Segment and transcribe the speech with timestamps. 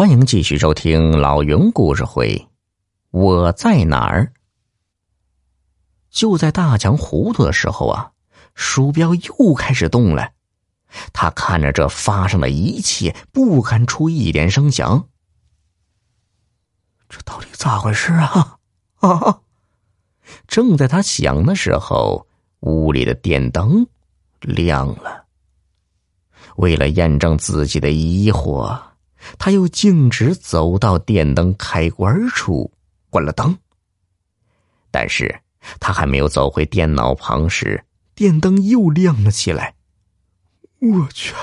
[0.00, 2.48] 欢迎继续收听老云故事会。
[3.10, 4.32] 我在哪儿？
[6.08, 8.12] 就在大强糊涂的时候啊，
[8.54, 10.32] 鼠标又开始动了。
[11.12, 15.06] 他看着这发生的一切，不敢出一点声响。
[17.10, 18.56] 这到底咋回事啊？
[19.06, 19.40] 啊！
[20.48, 22.26] 正在他想的时候，
[22.60, 23.86] 屋里的电灯
[24.40, 25.26] 亮了。
[26.56, 28.80] 为了验证自己的疑惑。
[29.38, 32.72] 他又径直走到电灯开关处，
[33.08, 33.56] 关了灯。
[34.90, 35.40] 但是
[35.78, 39.74] 他还没有走回电脑旁时，电灯又亮了起来。
[40.80, 41.34] 我去！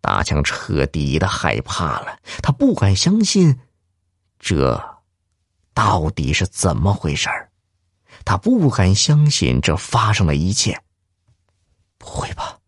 [0.00, 3.58] 大强彻底的害怕了，他不敢相信，
[4.38, 4.98] 这
[5.74, 7.28] 到底是怎么回事
[8.24, 10.80] 他不敢相信这发生的一切。
[11.98, 12.58] 不会吧？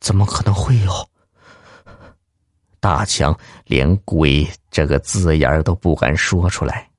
[0.00, 1.08] 怎么可能会有？
[2.80, 3.38] 大强
[3.72, 6.90] 连“鬼”这个字眼都不敢说出来。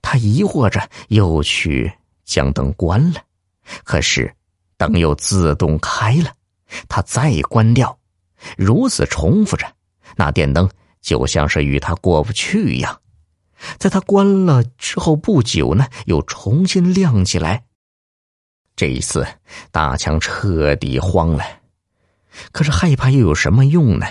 [0.00, 1.92] 他疑惑着，又去
[2.24, 3.20] 将灯关了，
[3.84, 4.34] 可是
[4.78, 6.32] 灯又自动开了。
[6.88, 7.98] 他再关掉，
[8.56, 9.70] 如此重复着，
[10.16, 10.66] 那电灯
[11.02, 12.98] 就像是与他过不去一样。
[13.76, 17.62] 在他关了之后不久呢，又重新亮起来。
[18.74, 19.26] 这一次，
[19.70, 21.44] 大强彻底慌了。
[22.52, 24.06] 可是害怕又有什么用呢？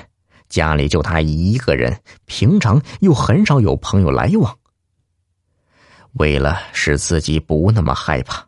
[0.52, 4.60] 家里就他一个人，平常又很少有朋友来往。
[6.14, 8.46] 为了使自己不那么害怕，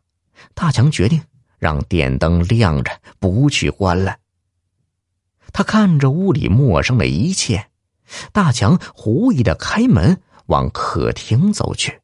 [0.54, 1.20] 大强决定
[1.58, 4.18] 让电灯亮着，不去关了。
[5.54, 7.70] 他看着屋里陌生的一切，
[8.34, 12.02] 大强狐疑的开门往客厅走去。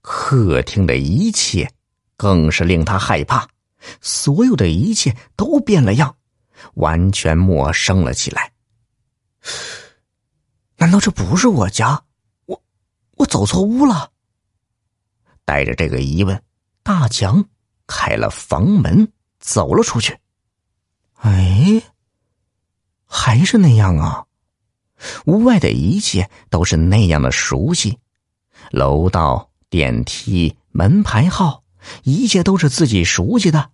[0.00, 1.70] 客厅的一切
[2.16, 3.46] 更是令他害怕，
[4.00, 6.16] 所有的一切都变了样。
[6.74, 8.52] 完全陌生了起来。
[10.76, 12.04] 难道这不是我家？
[12.46, 12.62] 我
[13.16, 14.10] 我走错屋了？
[15.44, 16.42] 带着这个疑问，
[16.82, 17.44] 大强
[17.86, 20.18] 开了房门，走了出去。
[21.14, 21.82] 哎，
[23.06, 24.26] 还是那样啊！
[25.26, 27.98] 屋外的一切都是那样的熟悉，
[28.70, 31.64] 楼道、电梯、门牌号，
[32.02, 33.70] 一切都是自己熟悉的。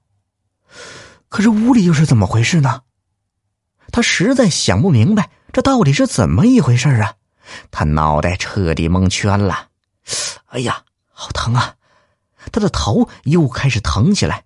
[1.32, 2.82] 可是屋里又是怎么回事呢？
[3.90, 7.14] 他实在想不明白，这到底是怎么一回事啊？
[7.70, 9.68] 他脑袋彻底蒙圈了。
[10.48, 11.76] 哎呀，好疼啊！
[12.52, 14.44] 他的头又开始疼起来。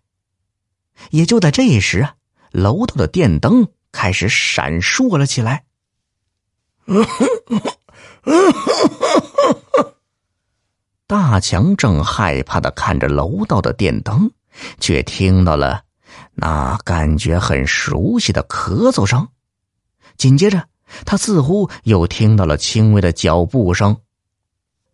[1.10, 2.14] 也就在这时啊，
[2.52, 5.64] 楼道的电灯开始闪烁了起来。
[11.08, 14.30] 大强正害怕的看着楼道的电灯，
[14.78, 15.85] 却听到了。
[16.34, 19.28] 那感觉很熟悉的咳嗽声，
[20.16, 20.68] 紧接着
[21.04, 23.96] 他似乎又听到了轻微的脚步声。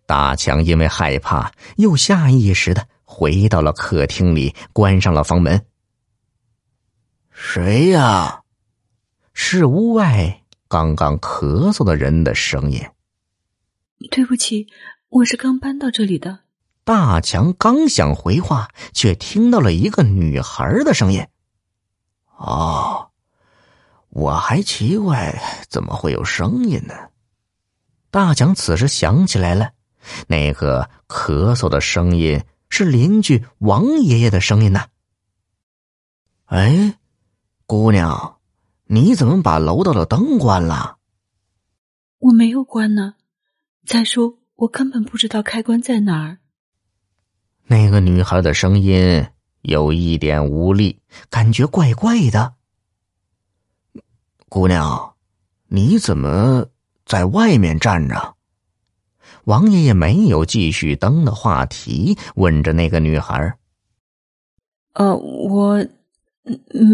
[0.06, 5.64] 大强因为害怕，又下意识的回到了客厅里，关上了房门。
[7.30, 8.42] 谁呀？
[9.32, 12.82] 是屋外刚刚咳嗽的人的声音。
[14.10, 14.66] 对不起，
[15.08, 16.40] 我是刚搬到这里的。
[16.84, 21.26] 大强刚想回话，却听到了一个女孩的声音。
[22.36, 23.10] 哦，
[24.08, 26.94] 我还奇怪怎么会有声音呢？
[28.10, 29.70] 大强此时想起来了，
[30.26, 34.86] 那个咳嗽的声音是邻居王爷爷的声音呢。
[36.46, 36.98] 哎，
[37.64, 38.38] 姑娘，
[38.84, 40.98] 你怎么把楼道的灯关了？
[42.18, 43.14] 我没有关呢。
[43.86, 46.38] 再说，我根本不知道开关在哪儿。
[47.72, 49.26] 那个女孩的声音。
[49.62, 50.98] 有一点无力，
[51.30, 52.52] 感觉怪怪的。
[54.48, 55.14] 姑娘，
[55.68, 56.66] 你怎么
[57.06, 58.34] 在外面站着？
[59.44, 63.56] 王爷爷没有继续灯的话题，问着那个女孩。
[64.94, 65.86] 呃，我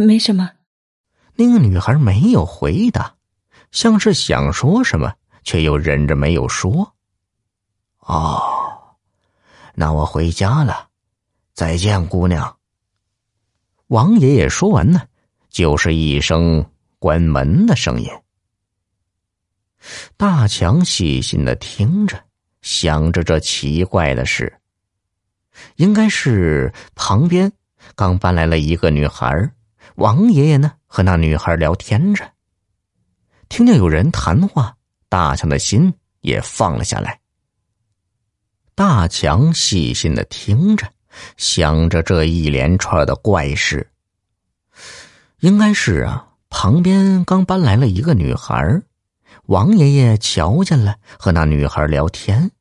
[0.06, 0.50] 没什么。
[1.34, 3.15] 那个女孩没有回答，
[3.72, 5.10] 像是想说什么，
[5.42, 6.95] 却又忍着没有说。
[8.01, 8.47] 哦，
[9.80, 10.89] 那我回家了，
[11.54, 12.57] 再见，姑娘。
[13.86, 15.03] 王爷爷说完呢，
[15.51, 18.10] 就是一声关门的声音。
[20.16, 22.21] 大强细心的听着，
[22.60, 24.53] 想着这奇怪的事。
[25.77, 27.53] 应该是旁边
[27.95, 29.48] 刚搬来了一个女孩，
[29.95, 32.28] 王爷爷呢和那女孩聊天着。
[33.48, 34.77] 听见有人谈话，
[35.09, 37.21] 大强的心也放了下来。
[38.78, 40.86] 大强细心的听着。
[41.36, 43.91] 想着这一连串的怪事，
[45.41, 48.80] 应该是啊，旁边刚搬来了一个女孩，
[49.47, 52.53] 王爷爷瞧见了，和那女孩聊天。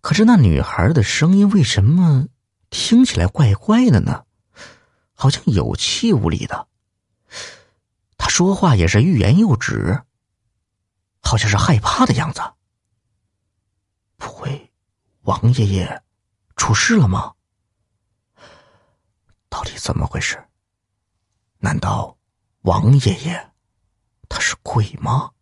[0.00, 2.28] 可是那女孩的声音为什么
[2.70, 4.22] 听起来怪怪的呢？
[5.14, 6.68] 好像有气无力的。
[8.16, 10.00] 她说话也是欲言又止，
[11.20, 12.40] 好像是害怕的样子。
[14.24, 14.72] 不会，
[15.24, 16.02] 王爷爷
[16.56, 17.34] 出事了吗？
[19.50, 20.42] 到底怎么回事？
[21.58, 22.16] 难道
[22.62, 23.52] 王爷爷
[24.26, 25.33] 他是鬼吗？